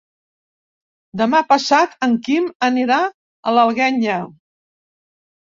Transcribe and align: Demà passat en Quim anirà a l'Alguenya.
Demà 1.21 1.41
passat 1.51 1.93
en 2.07 2.15
Quim 2.29 2.49
anirà 2.69 2.99
a 3.05 3.55
l'Alguenya. 3.59 4.19